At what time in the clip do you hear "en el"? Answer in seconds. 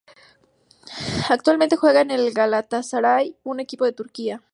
2.01-2.33